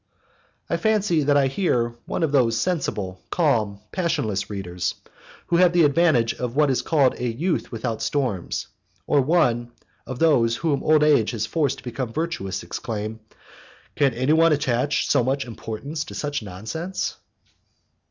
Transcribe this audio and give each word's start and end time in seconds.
I 0.67 0.77
fancy 0.77 1.21
that 1.25 1.37
I 1.37 1.45
hear 1.45 1.93
one 2.07 2.23
of 2.23 2.31
those 2.31 2.57
sensible, 2.57 3.21
calm, 3.29 3.81
passionless 3.91 4.49
readers, 4.49 4.95
who 5.45 5.57
have 5.57 5.65
had 5.65 5.73
the 5.73 5.83
advantage 5.83 6.33
of 6.33 6.55
what 6.55 6.71
is 6.71 6.81
called 6.81 7.13
a 7.19 7.27
youth 7.27 7.71
without 7.71 8.01
storms, 8.01 8.65
or 9.05 9.21
one 9.21 9.73
of 10.07 10.17
those 10.17 10.55
whom 10.55 10.81
old 10.81 11.03
age 11.03 11.29
has 11.37 11.45
forced 11.45 11.77
to 11.77 11.83
become 11.83 12.11
virtuous, 12.11 12.63
exclaim, 12.63 13.19
"Can 13.95 14.15
anyone 14.15 14.51
attach 14.51 15.07
so 15.07 15.23
much 15.23 15.45
importance 15.45 16.03
to 16.05 16.15
such 16.15 16.41
nonsense?" 16.41 17.17